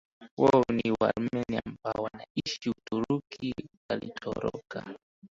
wao 0.37 0.63
ni 0.75 0.91
Waarmenia 1.01 1.61
ambao 1.65 2.03
wanaoishi 2.03 2.69
Uturuki 2.69 3.53
walitoroka 3.89 4.97